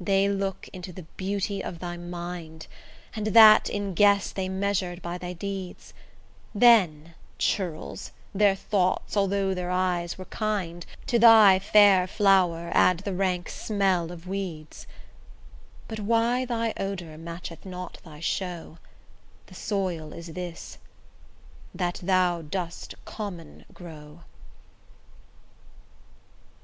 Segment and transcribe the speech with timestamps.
[0.00, 2.66] They look into the beauty of thy mind,
[3.14, 5.94] And that in guess they measure by thy deeds;
[6.52, 13.14] Then churls their thoughts, although their eyes were kind, To thy fair flower add the
[13.14, 14.88] rank smell of weeds:
[15.86, 18.78] But why thy odour matcheth not thy show,
[19.46, 20.78] The soil is this,
[21.72, 24.22] that thou dost common grow.